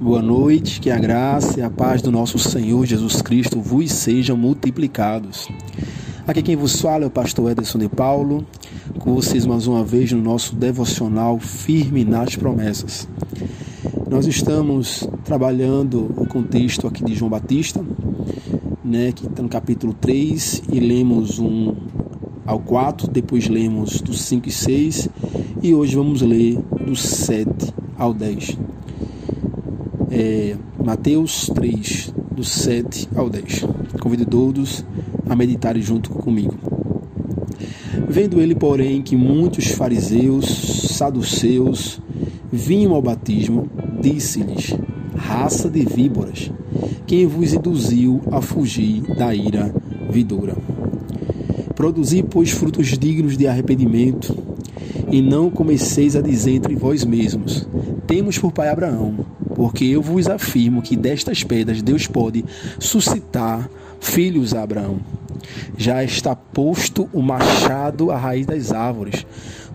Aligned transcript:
Boa 0.00 0.22
noite, 0.22 0.80
que 0.80 0.90
a 0.90 0.98
graça 0.98 1.60
e 1.60 1.62
a 1.62 1.68
paz 1.68 2.00
do 2.00 2.10
nosso 2.10 2.38
Senhor 2.38 2.86
Jesus 2.86 3.20
Cristo 3.20 3.60
vos 3.60 3.92
sejam 3.92 4.34
multiplicados. 4.34 5.46
Aqui 6.26 6.40
quem 6.40 6.56
vos 6.56 6.80
fala 6.80 7.04
é 7.04 7.06
o 7.06 7.10
pastor 7.10 7.50
Ederson 7.50 7.78
de 7.78 7.86
Paulo, 7.86 8.46
com 8.98 9.14
vocês 9.14 9.44
mais 9.44 9.66
uma 9.66 9.84
vez 9.84 10.10
no 10.10 10.22
nosso 10.22 10.56
devocional 10.56 11.38
Firme 11.38 12.02
nas 12.02 12.34
Promessas. 12.34 13.06
Nós 14.08 14.26
estamos 14.26 15.06
trabalhando 15.22 16.10
o 16.16 16.26
contexto 16.26 16.86
aqui 16.86 17.04
de 17.04 17.14
João 17.14 17.30
Batista, 17.30 17.84
né, 18.82 19.12
que 19.12 19.26
está 19.26 19.42
no 19.42 19.50
capítulo 19.50 19.92
3, 19.92 20.62
e 20.72 20.80
lemos 20.80 21.38
um 21.38 21.76
ao 22.46 22.58
4, 22.58 23.06
depois 23.06 23.48
lemos 23.48 24.00
do 24.00 24.14
5 24.14 24.48
e 24.48 24.50
6, 24.50 25.10
e 25.62 25.74
hoje 25.74 25.94
vamos 25.94 26.22
ler 26.22 26.58
do 26.86 26.96
7 26.96 27.74
ao 27.98 28.14
10. 28.14 28.69
É, 30.10 30.56
Mateus 30.84 31.46
3, 31.54 32.12
do 32.32 32.42
7 32.42 33.08
ao 33.14 33.30
10. 33.30 33.64
Convido 34.00 34.26
todos 34.26 34.84
a 35.28 35.36
meditarem 35.36 35.80
junto 35.80 36.10
comigo. 36.10 36.58
Vendo 38.08 38.40
ele, 38.40 38.56
porém, 38.56 39.02
que 39.02 39.14
muitos 39.14 39.68
fariseus, 39.68 40.96
saduceus, 40.96 42.00
vinham 42.50 42.92
ao 42.92 43.00
batismo, 43.00 43.70
disse-lhes: 44.00 44.74
Raça 45.14 45.70
de 45.70 45.84
víboras, 45.84 46.50
quem 47.06 47.26
vos 47.26 47.52
induziu 47.54 48.20
a 48.32 48.42
fugir 48.42 49.02
da 49.14 49.32
ira 49.32 49.72
vidoura? 50.10 50.56
Produzi, 51.76 52.24
pois, 52.24 52.50
frutos 52.50 52.98
dignos 52.98 53.38
de 53.38 53.46
arrependimento, 53.46 54.36
e 55.08 55.22
não 55.22 55.50
comeceis 55.50 56.16
a 56.16 56.20
dizer 56.20 56.56
entre 56.56 56.74
vós 56.74 57.04
mesmos: 57.04 57.68
Temos 58.08 58.36
por 58.38 58.50
pai 58.50 58.70
Abraão, 58.70 59.29
porque 59.60 59.84
eu 59.84 60.00
vos 60.00 60.26
afirmo 60.26 60.80
que 60.80 60.96
destas 60.96 61.44
pedras 61.44 61.82
Deus 61.82 62.06
pode 62.06 62.42
suscitar 62.78 63.68
filhos 64.00 64.54
a 64.54 64.62
Abraão. 64.62 65.00
Já 65.76 66.02
está 66.02 66.34
posto 66.34 67.10
o 67.12 67.20
machado 67.20 68.10
à 68.10 68.16
raiz 68.16 68.46
das 68.46 68.72
árvores. 68.72 69.26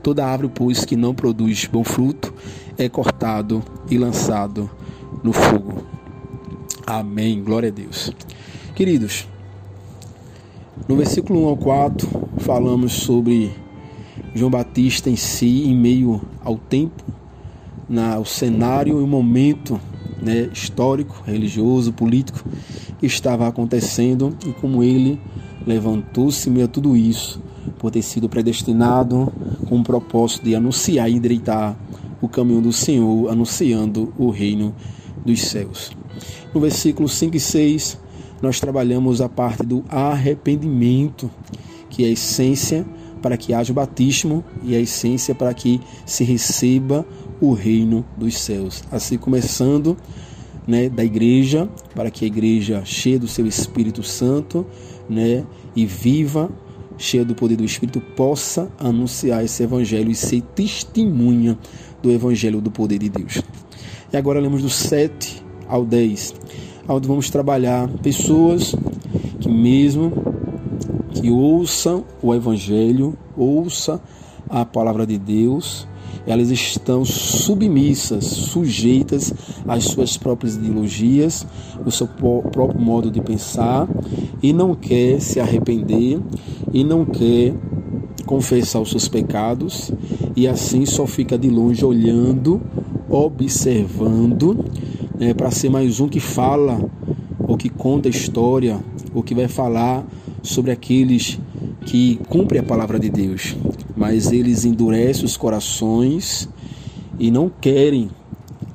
Toda 0.01 0.25
árvore, 0.25 0.51
pois, 0.55 0.83
que 0.83 0.95
não 0.95 1.13
produz 1.13 1.69
bom 1.71 1.83
fruto, 1.83 2.33
é 2.79 2.89
cortado 2.89 3.63
e 3.87 3.95
lançado 3.95 4.67
no 5.23 5.31
fogo. 5.31 5.85
Amém. 6.87 7.43
Glória 7.43 7.69
a 7.69 7.71
Deus. 7.71 8.11
Queridos, 8.73 9.27
no 10.87 10.95
versículo 10.95 11.43
1 11.43 11.47
ao 11.47 11.57
4, 11.57 12.29
falamos 12.39 12.91
sobre 12.91 13.51
João 14.33 14.49
Batista 14.49 15.11
em 15.11 15.15
si, 15.15 15.65
em 15.67 15.77
meio 15.77 16.23
ao 16.43 16.57
tempo, 16.57 17.03
na, 17.87 18.19
o 18.19 18.25
cenário 18.25 18.99
e 18.99 19.03
o 19.03 19.07
momento 19.07 19.79
né, 20.21 20.49
histórico, 20.53 21.21
religioso, 21.25 21.93
político 21.93 22.43
que 22.99 23.05
estava 23.05 23.47
acontecendo 23.47 24.35
e 24.45 24.51
como 24.53 24.83
ele 24.83 25.19
levantou-se 25.65 26.49
meio 26.49 26.65
a 26.65 26.67
tudo 26.67 26.95
isso, 26.95 27.41
por 27.79 27.91
ter 27.91 28.01
sido 28.01 28.29
predestinado 28.29 29.31
com 29.67 29.79
o 29.79 29.83
propósito 29.83 30.43
de 30.43 30.55
anunciar 30.55 31.09
e 31.09 31.15
endireitar 31.15 31.75
o 32.21 32.27
caminho 32.27 32.61
do 32.61 32.71
Senhor, 32.71 33.29
anunciando 33.29 34.13
o 34.17 34.29
reino 34.29 34.73
dos 35.25 35.41
céus. 35.41 35.91
No 36.53 36.61
versículo 36.61 37.09
5 37.09 37.35
e 37.35 37.39
6, 37.39 37.97
nós 38.41 38.59
trabalhamos 38.59 39.21
a 39.21 39.29
parte 39.29 39.65
do 39.65 39.83
arrependimento, 39.89 41.29
que 41.89 42.03
é 42.03 42.07
a 42.07 42.11
essência 42.11 42.85
para 43.21 43.37
que 43.37 43.53
haja 43.53 43.71
o 43.71 43.75
batismo 43.75 44.43
e 44.63 44.75
a 44.75 44.79
essência 44.79 45.33
para 45.33 45.53
que 45.53 45.81
se 46.05 46.23
receba 46.23 47.05
o 47.39 47.53
reino 47.53 48.05
dos 48.17 48.37
céus. 48.37 48.83
Assim 48.91 49.17
começando 49.17 49.97
né, 50.67 50.89
da 50.89 51.03
igreja, 51.03 51.69
para 51.93 52.09
que 52.09 52.25
a 52.25 52.27
igreja 52.27 52.83
cheia 52.85 53.19
do 53.19 53.27
seu 53.27 53.45
Espírito 53.45 54.01
Santo 54.03 54.65
né, 55.09 55.45
e 55.75 55.85
viva, 55.85 56.49
cheia 56.97 57.25
do 57.25 57.35
poder 57.35 57.55
do 57.55 57.65
Espírito, 57.65 57.99
possa 57.99 58.71
anunciar 58.79 59.43
esse 59.43 59.63
evangelho 59.63 60.11
e 60.11 60.15
ser 60.15 60.41
testemunha 60.41 61.57
do 62.01 62.11
evangelho 62.11 62.61
do 62.61 62.71
poder 62.71 62.99
de 62.99 63.09
Deus. 63.09 63.41
E 64.11 64.17
agora 64.17 64.39
lemos 64.39 64.61
do 64.61 64.69
7 64.69 65.43
ao 65.67 65.85
10 65.85 66.33
onde 66.87 67.07
vamos 67.07 67.29
trabalhar 67.29 67.87
pessoas 68.03 68.75
que 69.39 69.49
mesmo 69.49 70.11
que 71.13 71.31
ouçam 71.31 72.05
o 72.21 72.33
evangelho, 72.33 73.17
ouça 73.35 74.01
a 74.49 74.65
palavra 74.65 75.05
de 75.05 75.17
Deus, 75.17 75.87
elas 76.27 76.49
estão 76.49 77.05
submissas, 77.05 78.25
sujeitas 78.25 79.33
às 79.67 79.83
suas 79.85 80.17
próprias 80.17 80.55
ideologias, 80.55 81.45
o 81.85 81.91
seu 81.91 82.07
próprio 82.07 82.79
modo 82.79 83.11
de 83.11 83.21
pensar 83.21 83.87
e 84.41 84.51
não 84.51 84.73
quer 84.73 85.21
se 85.21 85.39
arrepender 85.39 86.19
e 86.73 86.83
não 86.83 87.05
quer 87.05 87.53
confessar 88.25 88.81
os 88.81 88.89
seus 88.89 89.07
pecados 89.07 89.91
e 90.35 90.47
assim 90.47 90.85
só 90.85 91.05
fica 91.05 91.37
de 91.37 91.49
longe 91.49 91.85
olhando, 91.85 92.61
observando 93.09 94.65
é, 95.19 95.33
para 95.33 95.51
ser 95.51 95.69
mais 95.69 95.99
um 95.99 96.07
que 96.07 96.19
fala, 96.19 96.79
ou 97.47 97.55
que 97.57 97.69
conta 97.69 98.09
a 98.09 98.11
história, 98.11 98.79
ou 99.13 99.23
que 99.23 99.33
vai 99.33 99.47
falar 99.47 100.05
sobre 100.41 100.71
aqueles 100.71 101.39
que 101.85 102.19
cumprem 102.29 102.59
a 102.59 102.63
palavra 102.63 102.99
de 102.99 103.09
Deus, 103.09 103.55
mas 104.05 104.31
eles 104.31 104.65
endurecem 104.65 105.25
os 105.25 105.35
corações 105.35 106.47
e 107.17 107.31
não 107.31 107.49
querem 107.49 108.11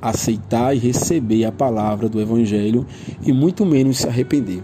aceitar 0.01 0.75
e 0.75 0.77
receber 0.77 1.45
a 1.45 1.53
palavra 1.53 2.09
do 2.09 2.19
Evangelho 2.19 2.85
e 3.23 3.31
muito 3.31 3.65
menos 3.65 3.99
se 3.99 4.07
arrepender. 4.09 4.61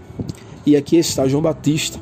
E 0.66 0.76
aqui 0.76 0.96
está 0.96 1.26
João 1.26 1.42
Batista, 1.42 1.98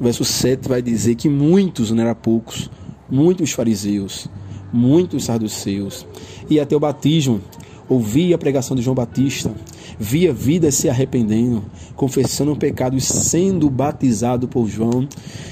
verso 0.00 0.24
7 0.24 0.66
vai 0.66 0.80
dizer 0.80 1.16
que 1.16 1.28
muitos, 1.28 1.90
não 1.90 2.02
era 2.02 2.14
poucos, 2.14 2.70
muitos 3.10 3.52
fariseus, 3.52 4.26
muitos 4.72 5.24
saduceus, 5.26 6.06
e 6.48 6.58
até 6.58 6.74
o 6.74 6.80
batismo 6.80 7.42
ouvia 7.88 8.34
a 8.34 8.38
pregação 8.38 8.76
de 8.76 8.82
João 8.82 8.94
Batista, 8.94 9.50
via 9.98 10.32
vidas 10.32 10.74
se 10.74 10.88
arrependendo, 10.88 11.64
confessando 11.96 12.52
o 12.52 12.56
pecado 12.56 12.96
e 12.96 13.00
sendo 13.00 13.68
batizado 13.70 14.46
por 14.46 14.68
João, 14.68 15.08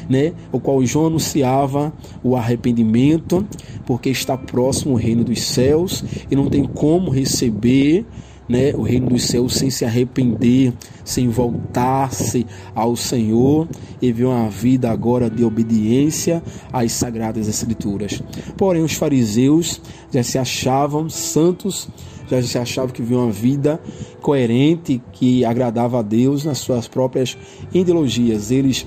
né? 0.08 0.32
O 0.52 0.60
qual 0.60 0.84
João 0.84 1.06
anunciava 1.06 1.92
o 2.22 2.36
arrependimento, 2.36 3.47
porque 3.84 4.10
está 4.10 4.36
próximo 4.36 4.94
o 4.94 4.98
reino 4.98 5.24
dos 5.24 5.42
céus 5.42 6.04
e 6.30 6.36
não 6.36 6.48
tem 6.48 6.64
como 6.64 7.10
receber 7.10 8.04
né, 8.48 8.72
o 8.74 8.82
reino 8.82 9.08
dos 9.08 9.24
céus 9.24 9.54
sem 9.54 9.70
se 9.70 9.84
arrepender, 9.84 10.72
sem 11.04 11.28
voltar-se 11.28 12.46
ao 12.74 12.96
Senhor 12.96 13.68
e 14.00 14.12
viver 14.12 14.26
uma 14.26 14.48
vida 14.48 14.90
agora 14.90 15.28
de 15.28 15.44
obediência 15.44 16.42
às 16.72 16.92
sagradas 16.92 17.48
escrituras. 17.48 18.22
Porém, 18.56 18.82
os 18.82 18.94
fariseus 18.94 19.80
já 20.12 20.22
se 20.22 20.38
achavam 20.38 21.08
santos 21.08 21.88
já 22.28 22.42
se 22.42 22.58
achava 22.58 22.92
que 22.92 23.00
vivia 23.00 23.18
uma 23.18 23.30
vida 23.30 23.80
coerente, 24.20 25.00
que 25.12 25.44
agradava 25.44 26.00
a 26.00 26.02
Deus 26.02 26.44
nas 26.44 26.58
suas 26.58 26.88
próprias 26.88 27.36
ideologias. 27.72 28.50
Eles 28.50 28.86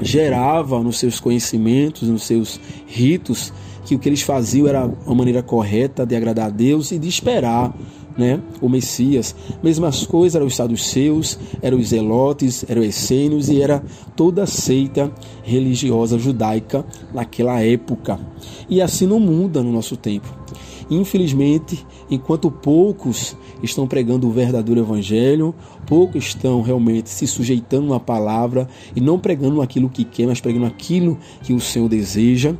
geravam 0.00 0.82
nos 0.82 0.98
seus 0.98 1.20
conhecimentos, 1.20 2.08
nos 2.08 2.22
seus 2.22 2.60
ritos, 2.86 3.52
que 3.84 3.94
o 3.94 3.98
que 3.98 4.08
eles 4.08 4.22
faziam 4.22 4.66
era 4.66 4.86
uma 4.86 5.14
maneira 5.14 5.42
correta 5.42 6.06
de 6.06 6.16
agradar 6.16 6.46
a 6.46 6.50
Deus 6.50 6.92
e 6.92 6.98
de 6.98 7.08
esperar 7.08 7.74
né, 8.16 8.40
o 8.60 8.68
Messias. 8.68 9.34
Mesmas 9.62 10.06
coisas 10.06 10.36
eram 10.36 10.46
os 10.46 10.56
saduceus, 10.56 11.38
eram 11.60 11.78
os 11.78 11.88
zelotes, 11.88 12.64
eram 12.68 12.82
os 12.82 12.88
essênios 12.88 13.48
e 13.48 13.60
era 13.60 13.82
toda 14.16 14.42
a 14.42 14.46
seita 14.46 15.10
religiosa 15.42 16.18
judaica 16.18 16.84
naquela 17.12 17.60
época. 17.60 18.18
E 18.68 18.80
assim 18.80 19.06
não 19.06 19.20
muda 19.20 19.62
no 19.62 19.72
nosso 19.72 19.96
tempo. 19.96 20.41
Infelizmente, 20.90 21.86
enquanto 22.10 22.50
poucos 22.50 23.36
estão 23.62 23.86
pregando 23.86 24.28
o 24.28 24.30
verdadeiro 24.30 24.80
evangelho, 24.80 25.54
poucos 25.86 26.24
estão 26.26 26.62
realmente 26.62 27.10
se 27.10 27.26
sujeitando 27.26 27.94
à 27.94 28.00
palavra 28.00 28.68
e 28.94 29.00
não 29.00 29.18
pregando 29.18 29.60
aquilo 29.62 29.88
que 29.88 30.04
quer, 30.04 30.26
mas 30.26 30.40
pregando 30.40 30.66
aquilo 30.66 31.18
que 31.42 31.52
o 31.52 31.60
Senhor 31.60 31.88
deseja. 31.88 32.54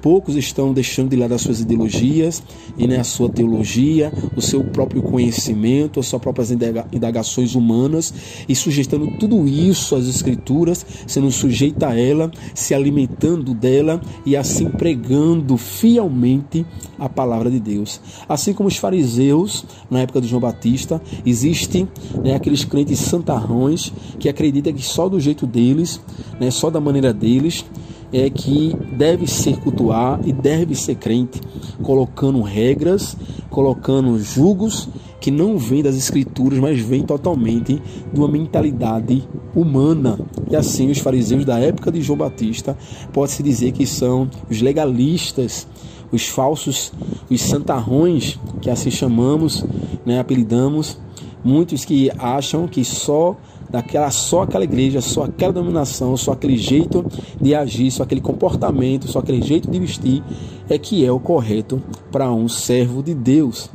Poucos 0.00 0.36
estão 0.36 0.72
deixando 0.72 1.10
de 1.10 1.16
lado 1.16 1.34
as 1.34 1.42
suas 1.42 1.60
ideologias 1.60 2.42
e 2.76 2.86
né, 2.86 2.98
a 2.98 3.04
sua 3.04 3.28
teologia, 3.28 4.12
o 4.36 4.40
seu 4.40 4.62
próprio 4.64 5.02
conhecimento, 5.02 6.00
as 6.00 6.06
suas 6.06 6.20
próprias 6.20 6.50
indagações 6.50 7.54
humanas 7.54 8.12
e 8.48 8.54
sujeitando 8.54 9.18
tudo 9.18 9.46
isso 9.46 9.94
às 9.94 10.06
escrituras, 10.06 10.84
sendo 11.06 11.30
sujeita 11.30 11.88
a 11.88 11.98
ela, 11.98 12.30
se 12.54 12.74
alimentando 12.74 13.54
dela 13.54 14.00
e 14.24 14.36
assim 14.36 14.68
pregando 14.68 15.56
fielmente 15.56 16.64
a 16.98 17.08
palavra 17.08 17.37
de 17.44 17.60
Deus. 17.60 18.00
Assim 18.28 18.52
como 18.52 18.68
os 18.68 18.76
fariseus 18.76 19.64
na 19.90 20.00
época 20.00 20.20
de 20.20 20.26
João 20.26 20.40
Batista, 20.40 21.00
existem 21.24 21.88
né, 22.22 22.34
aqueles 22.34 22.64
crentes 22.64 22.98
santarrões 22.98 23.92
que 24.18 24.28
acreditam 24.28 24.72
que 24.72 24.82
só 24.82 25.08
do 25.08 25.20
jeito 25.20 25.46
deles, 25.46 26.00
né, 26.40 26.50
só 26.50 26.70
da 26.70 26.80
maneira 26.80 27.12
deles, 27.12 27.64
é 28.12 28.30
que 28.30 28.74
deve 28.96 29.26
ser 29.26 29.58
cultuar 29.58 30.20
e 30.24 30.32
deve 30.32 30.74
ser 30.74 30.94
crente, 30.94 31.40
colocando 31.82 32.40
regras, 32.42 33.16
colocando 33.50 34.18
julgos 34.18 34.88
que 35.20 35.30
não 35.30 35.58
vêm 35.58 35.82
das 35.82 35.96
escrituras, 35.96 36.58
mas 36.58 36.80
vêm 36.80 37.02
totalmente 37.02 37.82
de 38.12 38.18
uma 38.18 38.28
mentalidade 38.28 39.28
humana. 39.54 40.18
E 40.50 40.56
assim 40.56 40.90
os 40.90 40.98
fariseus 40.98 41.44
da 41.44 41.58
época 41.58 41.90
de 41.90 42.00
João 42.00 42.18
Batista 42.18 42.76
pode-se 43.12 43.42
dizer 43.42 43.72
que 43.72 43.84
são 43.84 44.30
os 44.48 44.60
legalistas, 44.62 45.66
os 46.12 46.26
falsos, 46.28 46.92
os 47.30 47.40
santarrões, 47.40 48.38
que 48.60 48.70
assim 48.70 48.90
chamamos, 48.90 49.64
né, 50.04 50.18
apelidamos, 50.18 50.98
muitos 51.44 51.84
que 51.84 52.10
acham 52.18 52.66
que 52.66 52.84
só 52.84 53.36
daquela 53.70 54.10
só 54.10 54.42
aquela 54.42 54.64
igreja, 54.64 55.00
só 55.00 55.24
aquela 55.24 55.52
dominação, 55.52 56.16
só 56.16 56.32
aquele 56.32 56.56
jeito 56.56 57.04
de 57.40 57.54
agir, 57.54 57.90
só 57.90 58.02
aquele 58.02 58.20
comportamento, 58.20 59.06
só 59.08 59.18
aquele 59.18 59.42
jeito 59.42 59.70
de 59.70 59.78
vestir 59.78 60.22
é 60.68 60.78
que 60.78 61.04
é 61.04 61.12
o 61.12 61.20
correto 61.20 61.82
para 62.10 62.32
um 62.32 62.48
servo 62.48 63.02
de 63.02 63.14
Deus. 63.14 63.70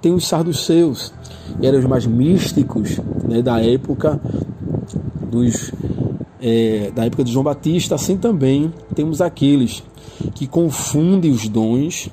Tem 0.00 0.12
os 0.12 0.26
sarduceus, 0.26 1.12
eram 1.62 1.78
os 1.78 1.84
mais 1.86 2.06
místicos 2.06 2.98
né, 3.26 3.42
da 3.42 3.60
época 3.60 4.20
dos 5.30 5.72
é, 6.40 6.92
da 6.94 7.04
época 7.04 7.24
de 7.24 7.32
João 7.32 7.44
Batista, 7.44 7.96
assim 7.96 8.16
também 8.16 8.72
temos 8.94 9.20
aqueles 9.20 9.82
que 10.38 10.46
confundem 10.46 11.32
os 11.32 11.48
dons, 11.48 12.08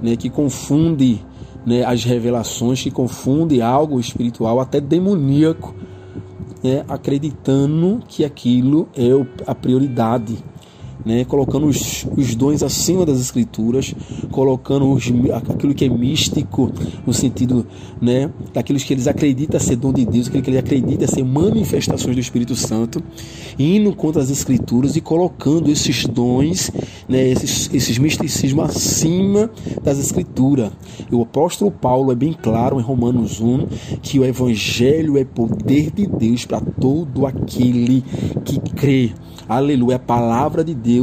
né, 0.00 0.14
que 0.14 0.30
confundem 0.30 1.20
né, 1.66 1.84
as 1.84 2.04
revelações, 2.04 2.80
que 2.80 2.90
confundem 2.90 3.60
algo 3.60 3.98
espiritual, 3.98 4.60
até 4.60 4.80
demoníaco, 4.80 5.74
né, 6.62 6.84
acreditando 6.88 8.00
que 8.06 8.24
aquilo 8.24 8.88
é 8.96 9.10
a 9.44 9.54
prioridade 9.56 10.38
né, 11.04 11.24
colocando 11.24 11.66
os, 11.66 12.06
os 12.16 12.34
dons 12.34 12.62
acima 12.62 13.04
das 13.04 13.20
escrituras, 13.20 13.94
colocando 14.30 14.90
os, 14.90 15.04
aquilo 15.32 15.74
que 15.74 15.84
é 15.84 15.88
místico, 15.88 16.72
no 17.06 17.12
sentido 17.12 17.66
né, 18.00 18.30
daqueles 18.52 18.84
que 18.84 18.94
eles 18.94 19.06
acreditam 19.06 19.60
ser 19.60 19.76
dom 19.76 19.92
de 19.92 20.04
Deus, 20.04 20.28
aquilo 20.28 20.42
que 20.42 20.50
eles 20.50 20.60
acreditam 20.60 21.06
ser 21.06 21.24
manifestações 21.24 22.14
do 22.14 22.20
Espírito 22.20 22.54
Santo, 22.54 23.02
indo 23.58 23.94
contra 23.94 24.22
as 24.22 24.30
escrituras 24.30 24.96
e 24.96 25.00
colocando 25.00 25.70
esses 25.70 26.06
dons, 26.06 26.70
né, 27.08 27.28
esses, 27.28 27.70
esses 27.72 27.98
misticismos 27.98 28.64
acima 28.64 29.50
das 29.82 29.98
escrituras. 29.98 30.70
O 31.10 31.22
apóstolo 31.22 31.70
Paulo 31.70 32.12
é 32.12 32.14
bem 32.14 32.32
claro 32.32 32.78
em 32.78 32.82
Romanos 32.82 33.40
1 33.40 33.66
que 34.02 34.18
o 34.18 34.24
evangelho 34.24 35.18
é 35.18 35.24
poder 35.24 35.90
de 35.90 36.06
Deus 36.06 36.44
para 36.44 36.60
todo 36.60 37.26
aquele 37.26 38.04
que 38.44 38.58
crê. 38.58 39.12
Aleluia, 39.48 39.96
a 39.96 39.98
palavra 39.98 40.64
de 40.64 40.74
Deus 40.74 40.93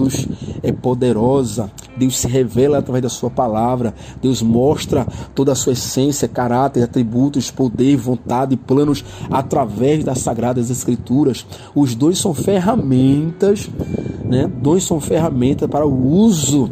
é 0.63 0.71
poderosa. 0.71 1.71
Deus 1.97 2.17
se 2.17 2.27
revela 2.27 2.77
através 2.77 3.03
da 3.03 3.09
sua 3.09 3.29
palavra. 3.29 3.93
Deus 4.21 4.41
mostra 4.41 5.05
toda 5.35 5.51
a 5.51 5.55
sua 5.55 5.73
essência, 5.73 6.27
caráter, 6.27 6.83
atributos, 6.83 7.51
poder, 7.51 7.97
vontade, 7.97 8.55
planos 8.55 9.03
através 9.29 10.03
das 10.03 10.19
sagradas 10.19 10.69
escrituras. 10.69 11.45
Os 11.75 11.95
dois 11.95 12.17
são 12.17 12.33
ferramentas, 12.33 13.69
né? 14.23 14.47
Dois 14.47 14.83
são 14.83 14.99
ferramentas 14.99 15.69
para 15.69 15.85
o 15.85 16.07
uso 16.07 16.69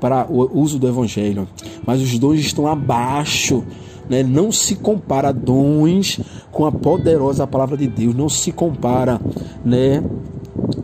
para 0.00 0.26
o 0.28 0.60
uso 0.60 0.80
do 0.80 0.88
evangelho. 0.88 1.46
Mas 1.86 2.00
os 2.02 2.18
dons 2.18 2.40
estão 2.40 2.66
abaixo 2.66 3.62
né? 4.08 4.22
não 4.22 4.52
se 4.52 4.76
compara 4.76 5.32
dons 5.32 6.20
com 6.50 6.66
a 6.66 6.72
poderosa 6.72 7.46
palavra 7.46 7.76
de 7.76 7.86
Deus, 7.86 8.14
não 8.14 8.28
se 8.28 8.52
compara 8.52 9.20
né, 9.64 10.02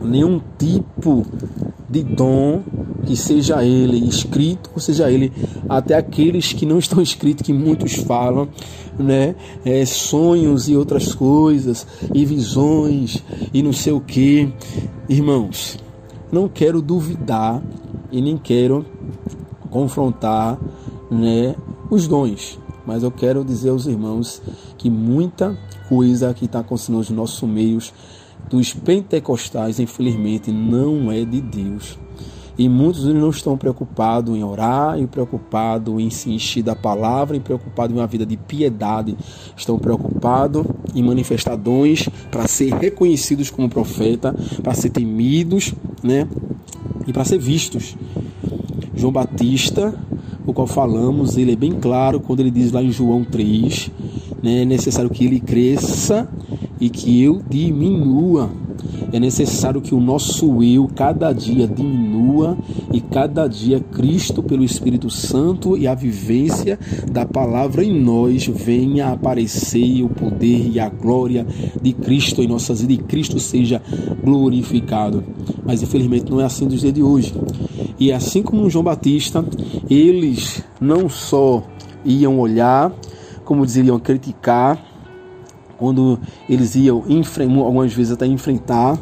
nenhum 0.01 0.41
tipo 0.57 1.25
de 1.89 2.03
dom 2.03 2.61
que 3.05 3.15
seja 3.15 3.63
ele 3.63 3.97
escrito, 4.07 4.69
ou 4.73 4.79
seja 4.79 5.09
ele 5.09 5.31
até 5.67 5.95
aqueles 5.95 6.53
que 6.53 6.65
não 6.65 6.77
estão 6.77 7.01
escritos, 7.01 7.45
que 7.45 7.53
muitos 7.53 7.95
falam, 7.95 8.49
né? 8.97 9.35
É, 9.65 9.85
sonhos 9.85 10.69
e 10.69 10.75
outras 10.75 11.15
coisas, 11.15 11.87
e 12.13 12.25
visões, 12.25 13.23
e 13.53 13.63
não 13.63 13.73
sei 13.73 13.93
o 13.93 14.01
que. 14.01 14.53
Irmãos, 15.07 15.77
não 16.31 16.47
quero 16.47 16.81
duvidar 16.81 17.61
e 18.11 18.21
nem 18.21 18.37
quero 18.37 18.85
confrontar 19.69 20.59
né, 21.09 21.55
os 21.89 22.07
dons, 22.07 22.59
mas 22.85 23.03
eu 23.03 23.11
quero 23.11 23.43
dizer 23.43 23.69
aos 23.69 23.87
irmãos 23.87 24.41
que 24.77 24.89
muita 24.89 25.57
coisa 25.87 26.33
que 26.33 26.45
está 26.45 26.59
acontecendo 26.59 26.97
nos 26.97 27.09
nossos 27.09 27.49
meios 27.49 27.93
dos 28.49 28.73
pentecostais, 28.73 29.79
infelizmente, 29.79 30.51
não 30.51 31.11
é 31.11 31.23
de 31.23 31.39
Deus. 31.39 31.97
E 32.57 32.67
muitos 32.67 33.05
não 33.05 33.29
estão 33.29 33.57
preocupados 33.57 34.35
em 34.35 34.43
orar, 34.43 34.99
e 34.99 35.07
preocupados 35.07 35.97
em 35.97 36.09
se 36.09 36.29
encher 36.29 36.61
da 36.61 36.75
palavra, 36.75 37.37
e 37.37 37.39
preocupados 37.39 37.95
em 37.95 37.99
uma 37.99 38.07
vida 38.07 38.25
de 38.25 38.35
piedade. 38.35 39.15
Estão 39.55 39.79
preocupados 39.79 40.65
em 40.93 41.01
manifestar 41.01 41.55
dons 41.55 42.09
para 42.29 42.47
ser 42.47 42.73
reconhecidos 42.73 43.49
como 43.49 43.69
profeta, 43.69 44.35
para 44.61 44.73
ser 44.73 44.89
temidos, 44.89 45.73
né? 46.03 46.27
E 47.07 47.13
para 47.13 47.23
ser 47.23 47.37
vistos. 47.37 47.95
João 48.93 49.13
Batista, 49.13 49.97
o 50.45 50.53
qual 50.53 50.67
falamos, 50.67 51.37
ele 51.37 51.53
é 51.53 51.55
bem 51.55 51.71
claro 51.71 52.19
quando 52.19 52.41
ele 52.41 52.51
diz 52.51 52.73
lá 52.73 52.83
em 52.83 52.91
João 52.91 53.23
3, 53.23 53.89
né, 54.43 54.63
é 54.63 54.65
necessário 54.65 55.09
que 55.09 55.23
ele 55.23 55.39
cresça 55.39 56.27
e 56.79 56.89
que 56.89 57.21
eu 57.21 57.41
diminua. 57.49 58.49
É 59.11 59.19
necessário 59.19 59.81
que 59.81 59.93
o 59.93 59.99
nosso 59.99 60.63
eu 60.63 60.87
cada 60.95 61.33
dia 61.33 61.67
diminua 61.67 62.57
e 62.93 63.01
cada 63.01 63.47
dia 63.47 63.79
Cristo, 63.79 64.41
pelo 64.41 64.63
Espírito 64.63 65.09
Santo 65.09 65.77
e 65.77 65.87
a 65.87 65.95
vivência 65.95 66.79
da 67.11 67.25
palavra 67.25 67.83
em 67.83 67.99
nós, 67.99 68.47
venha 68.47 69.09
aparecer 69.09 70.03
o 70.03 70.09
poder 70.09 70.69
e 70.71 70.79
a 70.79 70.89
glória 70.89 71.45
de 71.81 71.91
Cristo 71.93 72.41
em 72.41 72.47
nossas 72.47 72.81
vidas 72.81 72.97
e 72.97 73.07
Cristo 73.07 73.39
seja 73.39 73.81
glorificado. 74.23 75.23
Mas 75.65 75.81
infelizmente 75.81 76.29
não 76.31 76.39
é 76.39 76.45
assim 76.45 76.67
dos 76.67 76.81
dias 76.81 76.93
de 76.93 77.03
hoje. 77.03 77.33
E 77.99 78.13
assim 78.13 78.41
como 78.41 78.69
João 78.69 78.83
Batista, 78.83 79.43
eles 79.89 80.63
não 80.79 81.09
só 81.09 81.63
iam 82.05 82.39
olhar, 82.39 82.93
como 83.43 83.65
dizeriam, 83.65 83.99
criticar, 83.99 84.88
quando 85.79 86.19
eles 86.47 86.75
iam 86.75 87.03
algumas 87.63 87.93
vezes 87.93 88.11
até 88.11 88.25
enfrentar. 88.25 88.99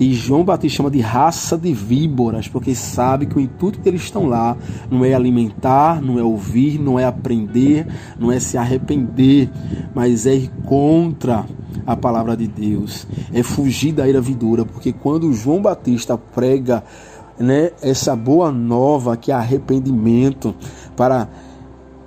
E 0.00 0.12
João 0.14 0.44
Batista 0.44 0.76
chama 0.76 0.90
de 0.90 1.00
raça 1.00 1.58
de 1.58 1.74
víboras, 1.74 2.46
porque 2.46 2.72
sabe 2.74 3.26
que 3.26 3.36
o 3.36 3.40
intuito 3.40 3.80
que 3.80 3.88
eles 3.88 4.02
estão 4.02 4.26
lá 4.26 4.56
não 4.88 5.04
é 5.04 5.12
alimentar, 5.12 6.00
não 6.00 6.18
é 6.18 6.22
ouvir, 6.22 6.78
não 6.78 6.98
é 6.98 7.04
aprender, 7.04 7.86
não 8.18 8.30
é 8.30 8.38
se 8.38 8.56
arrepender, 8.56 9.50
mas 9.92 10.24
é 10.24 10.36
ir 10.36 10.50
contra 10.64 11.44
a 11.84 11.96
palavra 11.96 12.36
de 12.36 12.46
Deus, 12.46 13.08
é 13.32 13.42
fugir 13.42 13.92
da 13.92 14.06
ira 14.08 14.20
vidura, 14.20 14.64
porque 14.64 14.92
quando 14.92 15.32
João 15.32 15.60
Batista 15.60 16.16
prega 16.16 16.84
né, 17.38 17.70
essa 17.82 18.14
boa 18.14 18.52
nova 18.52 19.16
que 19.16 19.32
é 19.32 19.34
arrependimento 19.34 20.54
para 20.96 21.28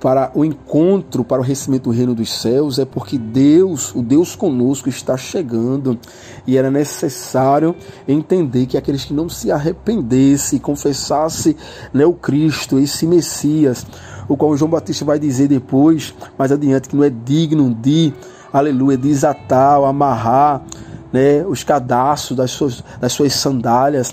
para 0.02 0.32
o 0.34 0.44
encontro, 0.44 1.22
para 1.22 1.40
o 1.40 1.44
recebimento 1.44 1.84
do 1.84 1.96
reino 1.96 2.12
dos 2.12 2.40
céus, 2.40 2.80
é 2.80 2.84
porque 2.84 3.16
Deus, 3.16 3.94
o 3.94 4.02
Deus 4.02 4.34
conosco, 4.34 4.88
está 4.88 5.16
chegando 5.16 5.96
e 6.44 6.58
era 6.58 6.72
necessário 6.72 7.72
entender 8.08 8.66
que 8.66 8.76
aqueles 8.76 9.04
que 9.04 9.14
não 9.14 9.28
se 9.28 9.52
arrependessem 9.52 10.56
e 10.56 10.60
confessassem 10.60 11.54
né, 11.94 12.04
o 12.04 12.14
Cristo, 12.14 12.80
esse 12.80 13.06
Messias, 13.06 13.86
o 14.28 14.36
qual 14.36 14.56
João 14.56 14.72
Batista 14.72 15.04
vai 15.04 15.20
dizer 15.20 15.46
depois, 15.46 16.12
mais 16.36 16.50
adiante, 16.50 16.88
que 16.88 16.96
não 16.96 17.04
é 17.04 17.10
digno 17.10 17.72
de, 17.72 18.12
aleluia, 18.52 18.98
desatar, 18.98 19.84
amarrar 19.84 20.64
né, 21.12 21.44
os 21.46 21.62
cadastros 21.62 22.36
das 22.36 22.50
suas, 22.50 22.82
das 23.00 23.12
suas 23.12 23.34
sandálias. 23.34 24.12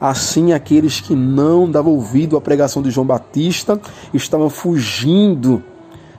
Assim, 0.00 0.52
aqueles 0.52 1.00
que 1.00 1.14
não 1.14 1.70
davam 1.70 1.92
ouvido 1.92 2.36
à 2.36 2.40
pregação 2.40 2.82
de 2.82 2.90
João 2.90 3.06
Batista 3.06 3.78
estavam 4.14 4.48
fugindo, 4.48 5.62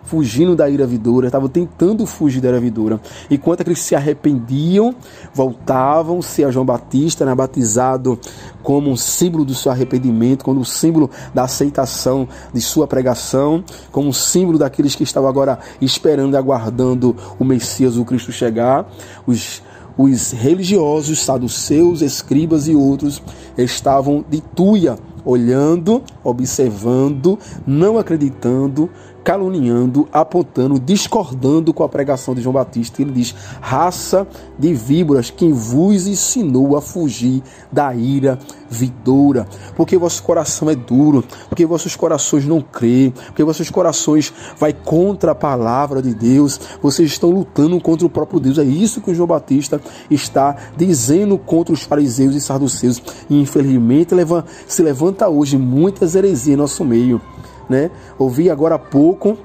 fugindo 0.03 0.55
da 0.55 0.69
ira 0.69 0.85
vidoura, 0.85 1.27
estavam 1.27 1.50
tentando 1.50 2.05
fugir 2.05 2.41
da 2.41 2.50
ira 2.50 2.59
vidoura. 2.59 3.01
Enquanto 3.29 3.61
aqueles 3.61 3.79
que 3.79 3.85
se 3.85 3.95
arrependiam, 3.95 4.93
voltavam-se 5.33 6.43
a 6.43 6.51
João 6.51 6.65
Batista, 6.65 7.25
né, 7.25 7.33
batizado 7.33 8.19
como 8.61 8.91
um 8.91 8.95
símbolo 8.95 9.43
do 9.43 9.55
seu 9.55 9.71
arrependimento, 9.71 10.45
como 10.45 10.59
um 10.59 10.65
símbolo 10.65 11.09
da 11.33 11.43
aceitação 11.43 12.27
de 12.53 12.61
sua 12.61 12.85
pregação, 12.85 13.63
como 13.91 14.09
um 14.09 14.13
símbolo 14.13 14.59
daqueles 14.59 14.93
que 14.93 15.03
estavam 15.03 15.27
agora 15.27 15.57
esperando 15.81 16.35
e 16.35 16.38
aguardando 16.38 17.15
o 17.39 17.43
Messias, 17.43 17.97
o 17.97 18.05
Cristo 18.05 18.31
chegar. 18.31 18.88
Os 19.25 19.63
os 19.98 20.31
religiosos, 20.31 21.19
saduceus, 21.19 22.01
escribas 22.01 22.67
e 22.67 22.75
outros 22.75 23.21
estavam 23.57 24.24
de 24.29 24.41
tuia, 24.41 24.98
olhando, 25.24 26.01
observando, 26.24 27.38
não 27.65 27.98
acreditando 27.98 28.89
caluniando, 29.23 30.07
apontando, 30.11 30.79
discordando 30.79 31.73
com 31.73 31.83
a 31.83 31.89
pregação 31.89 32.33
de 32.33 32.41
João 32.41 32.53
Batista. 32.53 33.01
Ele 33.01 33.11
diz: 33.11 33.35
raça 33.59 34.27
de 34.57 34.73
víboras, 34.73 35.29
quem 35.29 35.51
vos 35.51 36.07
ensinou 36.07 36.75
a 36.75 36.81
fugir 36.81 37.41
da 37.71 37.93
ira 37.93 38.39
vidoura, 38.69 39.47
porque 39.75 39.97
vosso 39.97 40.23
coração 40.23 40.69
é 40.69 40.75
duro, 40.75 41.23
porque 41.49 41.65
vossos 41.65 41.95
corações 41.95 42.45
não 42.45 42.61
crê, 42.61 43.11
porque 43.27 43.43
vossos 43.43 43.69
corações 43.69 44.33
vai 44.57 44.71
contra 44.71 45.31
a 45.33 45.35
palavra 45.35 46.01
de 46.01 46.13
Deus, 46.13 46.59
vocês 46.81 47.11
estão 47.11 47.29
lutando 47.29 47.79
contra 47.81 48.07
o 48.07 48.09
próprio 48.09 48.39
Deus. 48.39 48.57
É 48.57 48.63
isso 48.63 49.01
que 49.01 49.11
o 49.11 49.15
João 49.15 49.27
Batista 49.27 49.81
está 50.09 50.55
dizendo 50.77 51.37
contra 51.37 51.73
os 51.73 51.83
fariseus 51.83 52.33
e 52.33 52.41
saduceus. 52.41 53.01
E 53.29 53.41
infelizmente 53.41 54.15
se 54.67 54.81
levanta 54.81 55.27
hoje 55.27 55.57
muitas 55.57 56.15
heresias 56.15 56.47
em 56.47 56.55
nosso 56.55 56.85
meio 56.85 57.21
né? 57.69 57.91
Ouvi 58.17 58.49
agora 58.49 58.75
há 58.75 58.79
pouco 58.79 59.37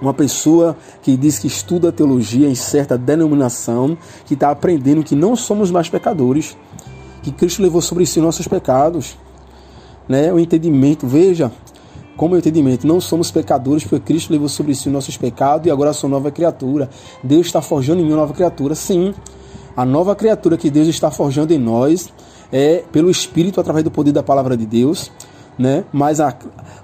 uma 0.00 0.12
pessoa 0.12 0.76
que 1.02 1.16
diz 1.16 1.38
que 1.38 1.46
estuda 1.46 1.90
teologia 1.90 2.48
em 2.48 2.54
certa 2.54 2.98
denominação, 2.98 3.96
que 4.26 4.34
está 4.34 4.50
aprendendo 4.50 5.02
que 5.02 5.14
não 5.14 5.34
somos 5.34 5.70
mais 5.70 5.88
pecadores, 5.88 6.56
que 7.22 7.32
Cristo 7.32 7.62
levou 7.62 7.80
sobre 7.80 8.04
si 8.06 8.20
nossos 8.20 8.46
pecados. 8.46 9.16
Né? 10.08 10.32
O 10.32 10.38
entendimento, 10.38 11.06
veja, 11.06 11.50
como 12.16 12.34
é 12.34 12.36
o 12.36 12.38
entendimento, 12.38 12.86
não 12.86 13.00
somos 13.00 13.30
pecadores, 13.30 13.84
porque 13.84 14.00
Cristo 14.00 14.32
levou 14.32 14.48
sobre 14.48 14.74
si 14.74 14.88
nossos 14.88 15.16
pecados 15.16 15.66
e 15.66 15.70
agora 15.70 15.92
sou 15.92 16.08
nova 16.08 16.30
criatura. 16.30 16.88
Deus 17.22 17.46
está 17.46 17.60
forjando 17.60 18.00
em 18.00 18.04
mim 18.04 18.12
uma 18.12 18.18
nova 18.18 18.32
criatura, 18.32 18.74
sim. 18.74 19.14
A 19.76 19.84
nova 19.84 20.14
criatura 20.14 20.56
que 20.56 20.70
Deus 20.70 20.88
está 20.88 21.10
forjando 21.10 21.52
em 21.52 21.58
nós 21.58 22.10
é 22.52 22.84
pelo 22.92 23.10
Espírito, 23.10 23.60
através 23.60 23.84
do 23.84 23.90
poder 23.90 24.12
da 24.12 24.22
palavra 24.22 24.56
de 24.56 24.64
Deus, 24.64 25.10
né? 25.58 25.84
Mas 25.92 26.20
a, 26.20 26.34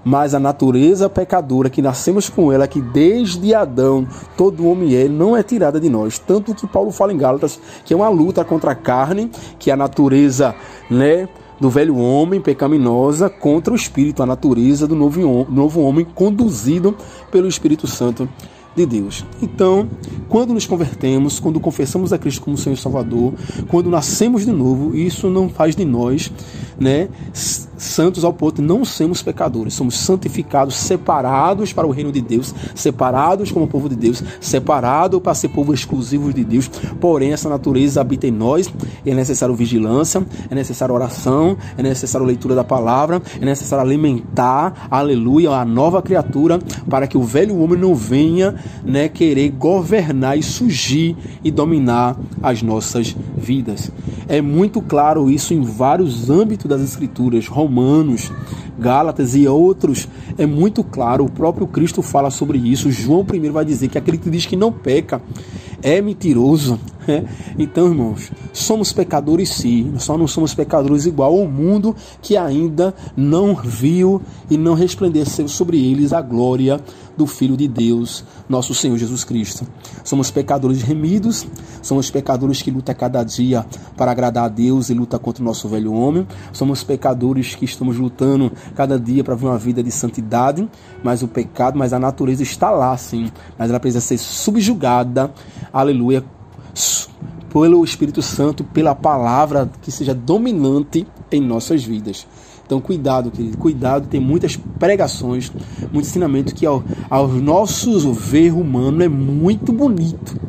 mas 0.04 0.34
a 0.34 0.40
natureza 0.40 1.08
pecadora 1.08 1.70
que 1.70 1.82
nascemos 1.82 2.28
com 2.28 2.52
ela, 2.52 2.66
que 2.66 2.80
desde 2.80 3.54
Adão 3.54 4.06
todo 4.36 4.66
homem 4.66 4.94
é, 4.94 5.08
não 5.08 5.36
é 5.36 5.42
tirada 5.42 5.78
de 5.80 5.88
nós. 5.88 6.18
Tanto 6.18 6.54
que 6.54 6.66
Paulo 6.66 6.90
fala 6.90 7.12
em 7.12 7.18
Gálatas 7.18 7.60
que 7.84 7.92
é 7.92 7.96
uma 7.96 8.08
luta 8.08 8.44
contra 8.44 8.72
a 8.72 8.74
carne, 8.74 9.30
que 9.58 9.70
é 9.70 9.74
a 9.74 9.76
natureza, 9.76 10.54
né? 10.90 11.28
do 11.60 11.70
velho 11.70 11.96
homem 11.96 12.40
pecaminosa 12.40 13.30
contra 13.30 13.72
o 13.72 13.76
espírito, 13.76 14.20
a 14.20 14.26
natureza 14.26 14.84
do 14.84 14.96
novo, 14.96 15.46
novo 15.48 15.80
homem 15.80 16.04
conduzido 16.04 16.96
pelo 17.30 17.46
Espírito 17.46 17.86
Santo 17.86 18.28
de 18.74 18.86
Deus. 18.86 19.24
Então, 19.40 19.88
quando 20.28 20.54
nos 20.54 20.66
convertemos, 20.66 21.38
quando 21.38 21.60
confessamos 21.60 22.12
a 22.12 22.18
Cristo 22.18 22.42
como 22.42 22.56
Senhor 22.56 22.74
e 22.74 22.80
Salvador, 22.80 23.34
quando 23.68 23.90
nascemos 23.90 24.44
de 24.44 24.52
novo, 24.52 24.96
isso 24.96 25.28
não 25.28 25.48
faz 25.48 25.76
de 25.76 25.84
nós, 25.84 26.32
né, 26.78 27.08
santos 27.76 28.24
ao 28.24 28.32
ponto 28.32 28.62
de 28.62 28.66
não 28.66 28.84
sermos 28.84 29.22
pecadores. 29.22 29.74
Somos 29.74 29.96
santificados, 29.96 30.74
separados 30.74 31.72
para 31.72 31.86
o 31.86 31.90
reino 31.90 32.10
de 32.10 32.20
Deus, 32.20 32.54
separados 32.74 33.50
como 33.50 33.66
povo 33.66 33.88
de 33.88 33.96
Deus, 33.96 34.22
separados 34.40 35.20
para 35.20 35.34
ser 35.34 35.48
povo 35.48 35.74
exclusivo 35.74 36.32
de 36.32 36.44
Deus. 36.44 36.68
Porém, 37.00 37.32
essa 37.32 37.48
natureza 37.48 38.00
habita 38.00 38.26
em 38.26 38.30
nós 38.30 38.72
e 39.04 39.10
é 39.10 39.14
necessário 39.14 39.54
vigilância, 39.54 40.24
é 40.48 40.54
necessário 40.54 40.94
oração, 40.94 41.56
é 41.76 41.82
necessário 41.82 42.26
leitura 42.26 42.54
da 42.54 42.64
palavra, 42.64 43.20
é 43.40 43.44
necessário 43.44 43.84
alimentar, 43.84 44.88
aleluia, 44.90 45.50
a 45.50 45.64
nova 45.64 46.00
criatura 46.00 46.58
para 46.88 47.06
que 47.06 47.18
o 47.18 47.22
velho 47.22 47.58
homem 47.60 47.78
não 47.78 47.94
venha 47.94 48.54
né, 48.84 49.08
querer 49.08 49.50
governar 49.50 50.38
e 50.38 50.42
surgir 50.42 51.16
e 51.42 51.50
dominar 51.50 52.16
as 52.42 52.62
nossas 52.62 53.16
vidas. 53.36 53.90
É 54.28 54.40
muito 54.40 54.80
claro 54.80 55.30
isso 55.30 55.54
em 55.54 55.62
vários 55.62 56.30
âmbitos 56.30 56.66
das 56.66 56.82
Escrituras, 56.82 57.46
Romanos, 57.46 58.30
Gálatas 58.78 59.34
e 59.34 59.46
outros. 59.46 60.08
É 60.36 60.46
muito 60.46 60.82
claro, 60.82 61.24
o 61.24 61.30
próprio 61.30 61.66
Cristo 61.66 62.02
fala 62.02 62.30
sobre 62.30 62.58
isso. 62.58 62.90
João 62.90 63.24
primeiro 63.24 63.54
vai 63.54 63.64
dizer 63.64 63.88
que 63.88 63.98
aquele 63.98 64.18
que 64.18 64.30
diz 64.30 64.46
que 64.46 64.56
não 64.56 64.72
peca 64.72 65.22
é 65.82 66.00
mentiroso. 66.00 66.78
Né? 67.06 67.24
Então, 67.58 67.88
irmãos, 67.88 68.30
somos 68.52 68.92
pecadores 68.92 69.50
sim, 69.50 69.94
só 69.98 70.16
não 70.16 70.26
somos 70.26 70.54
pecadores 70.54 71.06
igual 71.06 71.38
ao 71.38 71.46
mundo 71.46 71.94
que 72.20 72.36
ainda 72.36 72.94
não 73.16 73.54
viu 73.54 74.20
e 74.50 74.56
não 74.56 74.74
resplandeceu 74.74 75.48
sobre 75.48 75.78
eles 75.78 76.12
a 76.12 76.20
glória 76.20 76.80
do 77.16 77.26
Filho 77.26 77.56
de 77.56 77.68
Deus, 77.68 78.24
nosso 78.48 78.74
Senhor 78.74 78.96
Jesus 78.96 79.24
Cristo. 79.24 79.66
Somos 80.04 80.30
pecadores 80.30 80.82
remidos, 80.82 81.46
somos 81.82 82.10
pecadores 82.10 82.62
que 82.62 82.70
lutam 82.70 82.94
cada 82.94 83.22
dia 83.22 83.66
para 83.96 84.10
agradar 84.10 84.44
a 84.44 84.48
Deus 84.48 84.90
e 84.90 84.94
luta 84.94 85.18
contra 85.18 85.42
o 85.42 85.46
nosso 85.46 85.68
velho 85.68 85.92
homem. 85.92 86.26
Somos 86.52 86.82
pecadores 86.82 87.54
que 87.54 87.64
estamos 87.64 87.98
lutando 87.98 88.50
cada 88.74 88.98
dia 88.98 89.22
para 89.22 89.34
viver 89.34 89.48
uma 89.48 89.58
vida 89.58 89.82
de 89.82 89.90
santidade, 89.90 90.68
mas 91.02 91.22
o 91.22 91.28
pecado, 91.28 91.78
mas 91.78 91.92
a 91.92 91.98
natureza 91.98 92.42
está 92.42 92.70
lá 92.70 92.96
sim, 92.96 93.30
mas 93.58 93.70
ela 93.70 93.80
precisa 93.80 94.00
ser 94.00 94.18
subjugada, 94.18 95.32
aleluia, 95.72 96.24
pelo 97.52 97.84
Espírito 97.84 98.22
Santo, 98.22 98.64
pela 98.64 98.94
palavra 98.94 99.70
que 99.82 99.90
seja 99.90 100.14
dominante 100.14 101.06
em 101.30 101.40
nossas 101.40 101.84
vidas. 101.84 102.26
Então, 102.64 102.80
cuidado, 102.80 103.30
querido, 103.30 103.58
cuidado. 103.58 104.08
Tem 104.08 104.18
muitas 104.18 104.56
pregações, 104.56 105.52
muito 105.92 106.06
ensinamento 106.06 106.54
que 106.54 106.64
ao, 106.64 106.82
aos 107.10 107.34
nossos 107.34 108.04
ver 108.04 108.54
humano 108.54 109.02
é 109.02 109.08
muito 109.08 109.72
bonito, 109.72 110.40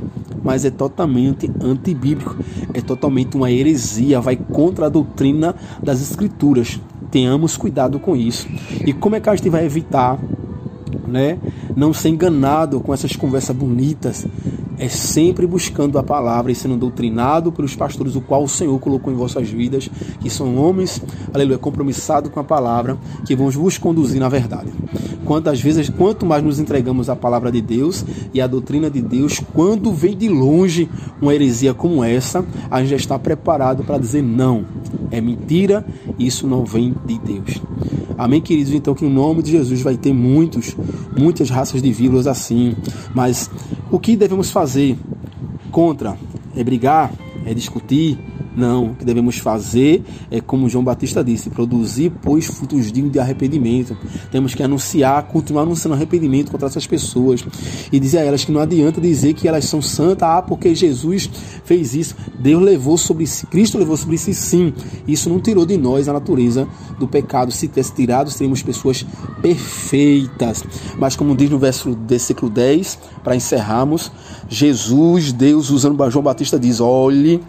mas 0.41 0.63
é 0.63 0.71
totalmente 0.71 1.51
antibíblico, 1.61 2.37
é 2.73 2.79
totalmente 2.79 3.35
uma 3.35 3.51
heresia, 3.51 4.21
vai 4.21 4.37
contra 4.37 4.85
a 4.85 4.89
doutrina 4.89 5.53
das 5.81 6.01
Escrituras. 6.01 6.79
Tenhamos 7.11 7.57
cuidado 7.57 7.99
com 7.99 8.15
isso. 8.15 8.47
E 8.85 8.93
como 8.93 9.15
é 9.15 9.19
que 9.19 9.29
a 9.29 9.35
gente 9.35 9.49
vai 9.49 9.65
evitar, 9.65 10.17
né, 11.05 11.37
não 11.75 11.93
ser 11.93 12.09
enganado 12.09 12.79
com 12.79 12.93
essas 12.93 13.15
conversas 13.17 13.55
bonitas? 13.55 14.25
É 14.77 14.89
sempre 14.89 15.45
buscando 15.45 15.97
a 15.97 16.03
palavra 16.03 16.51
e 16.51 16.55
sendo 16.55 16.77
doutrinado 16.77 17.51
pelos 17.51 17.75
pastores, 17.75 18.15
o 18.15 18.21
qual 18.21 18.43
o 18.43 18.49
Senhor 18.49 18.77
colocou 18.79 19.11
em 19.11 19.15
vossas 19.15 19.49
vidas, 19.49 19.89
que 20.19 20.29
são 20.29 20.57
homens, 20.57 21.01
aleluia, 21.33 21.57
compromissados 21.57 22.31
com 22.31 22.39
a 22.39 22.43
palavra, 22.43 22.97
que 23.25 23.35
vão 23.35 23.49
vos 23.49 23.77
conduzir 23.77 24.19
na 24.19 24.29
verdade. 24.29 24.71
Quantas 25.25 25.61
vezes, 25.61 25.89
quanto 25.89 26.25
mais 26.25 26.43
nos 26.43 26.59
entregamos 26.59 27.09
à 27.09 27.15
palavra 27.15 27.51
de 27.51 27.61
Deus 27.61 28.05
e 28.33 28.41
à 28.41 28.47
doutrina 28.47 28.89
de 28.89 29.01
Deus, 29.01 29.41
quando 29.53 29.93
vem 29.93 30.17
de 30.17 30.27
longe 30.27 30.89
uma 31.21 31.33
heresia 31.33 31.73
como 31.73 32.03
essa, 32.03 32.45
a 32.69 32.81
gente 32.81 32.89
já 32.89 32.97
está 32.97 33.17
preparado 33.17 33.83
para 33.83 33.97
dizer 33.97 34.21
não, 34.21 34.65
é 35.11 35.21
mentira, 35.21 35.85
isso 36.17 36.47
não 36.47 36.65
vem 36.65 36.93
de 37.05 37.19
Deus. 37.19 37.61
Amém, 38.17 38.41
queridos? 38.41 38.73
Então, 38.73 38.93
que 38.93 39.05
o 39.05 39.09
nome 39.09 39.41
de 39.41 39.51
Jesus 39.51 39.81
vai 39.81 39.97
ter 39.97 40.13
muitos, 40.13 40.75
muitas 41.17 41.49
raças 41.49 41.81
de 41.81 41.91
vírus 41.91 42.27
assim, 42.27 42.75
mas 43.13 43.49
o 43.91 43.99
que 43.99 44.15
devemos 44.15 44.51
fazer 44.51 44.97
contra? 45.71 46.17
É 46.55 46.63
brigar? 46.63 47.11
É 47.45 47.53
discutir? 47.53 48.17
Não, 48.55 48.91
o 48.91 48.95
que 48.95 49.03
devemos 49.03 49.37
fazer 49.37 50.03
é 50.29 50.39
como 50.39 50.69
João 50.69 50.83
Batista 50.83 51.23
disse: 51.23 51.49
produzir, 51.49 52.11
pois, 52.21 52.45
frutos 52.45 52.91
dignos 52.91 53.11
de 53.11 53.19
arrependimento. 53.19 53.97
Temos 54.31 54.53
que 54.53 54.61
anunciar, 54.61 55.23
continuar 55.23 55.63
anunciando 55.63 55.95
arrependimento 55.95 56.51
contra 56.51 56.67
essas 56.67 56.85
pessoas 56.85 57.43
e 57.91 57.99
dizer 57.99 58.19
a 58.19 58.25
elas 58.25 58.45
que 58.45 58.51
não 58.51 58.61
adianta 58.61 59.01
dizer 59.01 59.33
que 59.33 59.47
elas 59.47 59.65
são 59.65 59.81
santas, 59.81 60.27
ah, 60.27 60.41
porque 60.41 60.75
Jesus 60.75 61.29
fez 61.65 61.95
isso. 61.95 62.15
Deus 62.37 62.61
levou 62.61 62.97
sobre 62.97 63.25
si, 63.25 63.47
Cristo 63.47 63.77
levou 63.77 63.97
sobre 63.97 64.17
si, 64.17 64.33
sim. 64.33 64.73
Isso 65.07 65.29
não 65.29 65.39
tirou 65.39 65.65
de 65.65 65.77
nós 65.77 66.07
a 66.07 66.13
natureza 66.13 66.67
do 66.99 67.07
pecado. 67.07 67.51
Se 67.51 67.67
tivesse 67.67 67.93
tirado, 67.93 68.29
seríamos 68.29 68.61
pessoas 68.61 69.05
perfeitas. 69.41 70.63
Mas, 70.97 71.15
como 71.15 71.35
diz 71.35 71.49
no 71.49 71.57
verso, 71.57 71.97
versículo 72.07 72.51
10, 72.51 72.99
para 73.23 73.35
encerrarmos, 73.35 74.11
Jesus, 74.47 75.33
Deus, 75.33 75.71
usando 75.71 75.97
João 76.11 76.23
Batista, 76.23 76.59
diz: 76.59 76.79
olhe 76.79 77.41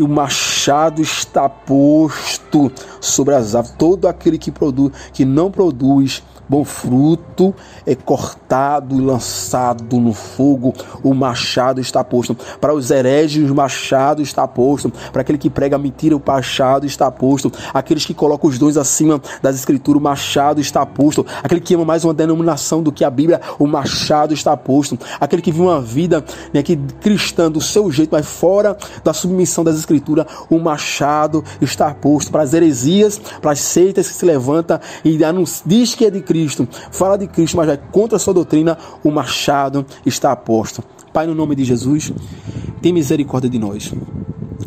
e 0.00 0.02
o 0.02 0.08
machado 0.08 1.02
está 1.02 1.46
posto 1.46 2.72
sobre 3.02 3.34
as 3.34 3.54
árvores. 3.54 3.76
Todo 3.78 4.08
aquele 4.08 4.38
que 4.38 4.50
produz, 4.50 4.92
que 5.12 5.26
não 5.26 5.50
produz 5.50 6.22
bom 6.50 6.64
fruto 6.64 7.54
é 7.86 7.94
cortado 7.94 8.96
e 8.96 9.00
lançado 9.00 10.00
no 10.00 10.12
fogo. 10.12 10.74
O 11.00 11.14
machado 11.14 11.80
está 11.80 12.02
posto. 12.02 12.36
Para 12.60 12.74
os 12.74 12.90
hereges, 12.90 13.48
o 13.48 13.54
machado 13.54 14.20
está 14.20 14.48
posto. 14.48 14.92
Para 15.12 15.22
aquele 15.22 15.38
que 15.38 15.48
prega 15.48 15.78
mentira, 15.78 16.16
o 16.16 16.22
machado 16.26 16.84
está 16.84 17.08
posto. 17.08 17.52
Aqueles 17.72 18.04
que 18.04 18.12
colocam 18.12 18.50
os 18.50 18.58
dons 18.58 18.76
acima 18.76 19.22
das 19.40 19.54
escrituras, 19.54 20.00
o 20.00 20.02
machado 20.02 20.60
está 20.60 20.84
posto. 20.84 21.24
Aquele 21.40 21.60
que 21.60 21.74
ama 21.74 21.84
mais 21.84 22.04
uma 22.04 22.12
denominação 22.12 22.82
do 22.82 22.90
que 22.90 23.04
a 23.04 23.10
Bíblia, 23.10 23.40
o 23.56 23.68
machado 23.68 24.34
está 24.34 24.56
posto. 24.56 24.98
Aquele 25.20 25.42
que 25.42 25.52
vive 25.52 25.62
uma 25.62 25.80
vida 25.80 26.24
né, 26.52 26.64
que 26.64 26.76
cristã 27.00 27.48
do 27.48 27.60
seu 27.60 27.92
jeito, 27.92 28.10
mas 28.10 28.26
fora 28.26 28.76
da 29.04 29.12
submissão 29.12 29.62
das 29.62 29.78
escrituras, 29.78 30.26
o 30.50 30.58
machado 30.58 31.44
está 31.60 31.94
posto. 31.94 32.32
Para 32.32 32.42
as 32.42 32.52
heresias, 32.52 33.20
para 33.40 33.52
as 33.52 33.60
seitas 33.60 34.08
que 34.08 34.14
se 34.14 34.26
levantam 34.26 34.80
e 35.04 35.16
diz 35.64 35.94
que 35.94 36.06
é 36.06 36.10
de 36.10 36.20
Cristo 36.20 36.39
Cristo, 36.40 36.66
fala 36.90 37.18
de 37.18 37.26
Cristo, 37.26 37.56
mas 37.56 37.66
vai 37.66 37.76
contra 37.76 38.16
a 38.16 38.18
sua 38.18 38.32
doutrina, 38.32 38.78
o 39.04 39.10
machado 39.10 39.84
está 40.06 40.32
aposto. 40.32 40.82
Pai, 41.12 41.26
no 41.26 41.34
nome 41.34 41.54
de 41.54 41.64
Jesus, 41.64 42.12
tem 42.80 42.92
misericórdia 42.92 43.50
de 43.50 43.58
nós. 43.58 43.92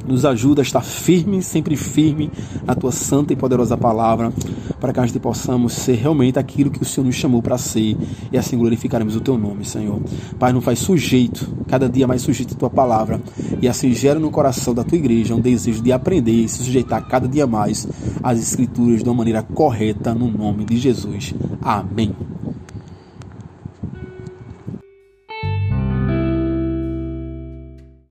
Nos 0.06 0.26
ajuda 0.26 0.62
a 0.62 0.64
estar 0.64 0.82
firme, 0.82 1.42
sempre 1.42 1.76
firme 1.76 2.30
na 2.66 2.76
tua 2.76 2.92
santa 2.92 3.34
e 3.34 3.36
poderosa 3.36 3.78
palavra, 3.78 4.32
para 4.80 4.92
que 4.92 5.00
a 5.00 5.06
gente 5.06 5.18
possamos 5.20 5.74
ser 5.74 5.94
realmente 5.94 6.38
aquilo 6.38 6.70
que 6.70 6.82
o 6.82 6.86
Senhor 6.86 7.06
nos 7.06 7.16
chamou 7.16 7.42
para 7.42 7.58
ser 7.58 7.98
e 8.32 8.38
assim 8.38 8.58
glorificaremos 8.58 9.16
o 9.16 9.22
teu 9.22 9.38
nome, 9.38 9.64
Senhor. 9.64 10.02
Pai, 10.38 10.52
não 10.52 10.60
faz 10.60 10.80
sujeito, 10.80 11.48
cada 11.68 11.88
dia 11.88 12.06
mais 12.06 12.22
sujeito 12.22 12.54
a 12.54 12.58
tua 12.58 12.70
palavra 12.70 13.22
e 13.62 13.68
assim 13.68 13.94
gera 13.94 14.20
no 14.20 14.30
coração 14.30 14.74
da 14.74 14.84
tua 14.84 14.98
igreja 14.98 15.34
um 15.34 15.40
desejo 15.40 15.82
de 15.82 15.94
aprender 15.94 16.44
e 16.44 16.50
se 16.50 16.64
sujeitar 16.64 17.08
cada 17.08 17.28
dia 17.28 17.48
mais 17.48 17.88
às 18.22 18.40
Escrituras 18.40 19.02
de 19.02 19.08
uma 19.08 19.16
maneira 19.16 19.42
correta, 19.42 20.14
no 20.14 20.30
nome 20.30 20.66
de 20.66 20.78
Jesus. 20.78 21.34
Amém. 21.64 22.33